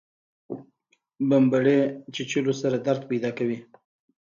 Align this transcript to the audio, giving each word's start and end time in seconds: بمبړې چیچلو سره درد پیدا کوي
بمبړې 1.29 1.79
چیچلو 2.13 2.53
سره 2.61 2.77
درد 2.87 3.01
پیدا 3.11 3.29
کوي 3.37 3.59